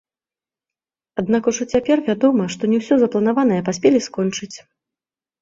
Аднак 1.21 1.49
ужо 1.51 1.67
цяпер 1.75 1.97
вядома, 2.07 2.43
што 2.57 2.71
не 2.73 2.77
ўсё 2.81 2.95
запланаванае 3.03 3.61
паспелі 3.71 4.03
скончыць. 4.09 4.53